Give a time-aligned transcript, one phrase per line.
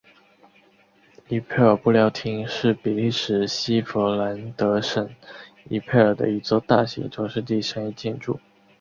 [1.27, 5.07] 伊佩尔布料厅是比利时西佛兰德省
[5.69, 8.39] 伊佩尔的一座大型中世纪商业建筑。